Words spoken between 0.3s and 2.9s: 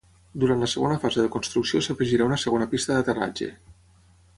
Durant la segona fase de construcció s'afegirà una segona